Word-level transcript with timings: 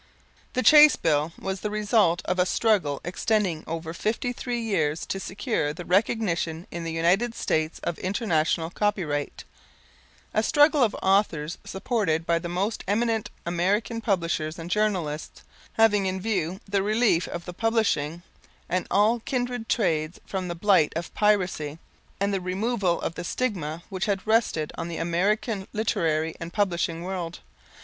The 0.53 0.63
Chace 0.63 0.95
Bill 0.95 1.31
was 1.37 1.59
the 1.61 1.69
result 1.69 2.23
of 2.25 2.39
a 2.39 2.45
struggle 2.47 3.01
extending 3.05 3.63
over 3.67 3.93
fifty 3.93 4.33
three 4.33 4.59
years 4.59 5.05
to 5.05 5.19
secure 5.19 5.73
the 5.73 5.85
recognition 5.85 6.65
in 6.71 6.83
the 6.83 6.91
United 6.91 7.35
States 7.35 7.77
of 7.83 7.99
International 7.99 8.71
Copyright, 8.71 9.43
a 10.33 10.41
struggle 10.41 10.81
of 10.83 10.95
authors 11.03 11.59
supported 11.65 12.25
by 12.25 12.39
the 12.39 12.49
most 12.49 12.83
eminent 12.87 13.29
American 13.45 14.01
publishers 14.01 14.57
and 14.57 14.71
journalists, 14.71 15.43
having 15.73 16.07
in 16.07 16.19
view 16.19 16.59
the 16.67 16.81
relief 16.81 17.27
of 17.27 17.45
the 17.45 17.53
publishing 17.53 18.23
and 18.67 18.87
all 18.89 19.19
kindred 19.19 19.69
trades 19.69 20.19
from 20.25 20.47
the 20.47 20.55
blight 20.55 20.91
of 20.95 21.13
piracy, 21.13 21.77
and 22.19 22.33
the 22.33 22.41
removal 22.41 22.99
of 23.01 23.13
the 23.13 23.23
stigma 23.23 23.83
which 23.89 24.05
had 24.05 24.25
rested 24.25 24.71
on 24.79 24.87
the 24.87 24.97
American 24.97 25.67
literary 25.73 26.33
and 26.39 26.51
publishing 26.53 27.03
world. 27.03 27.37